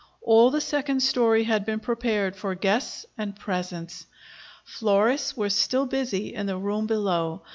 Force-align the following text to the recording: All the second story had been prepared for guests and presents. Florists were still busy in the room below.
All 0.23 0.49
the 0.49 0.61
second 0.61 1.01
story 1.01 1.43
had 1.43 1.63
been 1.63 1.79
prepared 1.79 2.35
for 2.35 2.55
guests 2.55 3.05
and 3.19 3.35
presents. 3.35 4.07
Florists 4.65 5.37
were 5.37 5.51
still 5.51 5.85
busy 5.85 6.33
in 6.33 6.47
the 6.47 6.57
room 6.57 6.87
below. 6.87 7.43